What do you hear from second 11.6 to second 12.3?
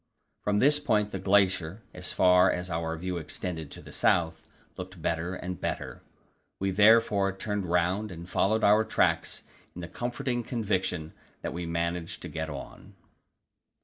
should manage to